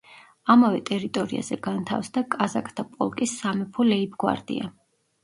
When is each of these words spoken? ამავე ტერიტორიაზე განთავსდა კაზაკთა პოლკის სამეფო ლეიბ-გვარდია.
ამავე 0.51 0.79
ტერიტორიაზე 0.89 1.57
განთავსდა 1.67 2.23
კაზაკთა 2.37 2.85
პოლკის 2.95 3.37
სამეფო 3.43 3.87
ლეიბ-გვარდია. 3.91 4.73